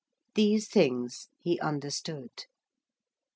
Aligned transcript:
These 0.33 0.67
things 0.67 1.27
he 1.37 1.59
understood. 1.59 2.31